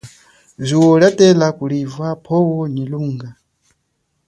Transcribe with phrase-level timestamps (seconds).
[0.67, 3.29] Zuwo lia tela kuliva pwowo nyi lunga.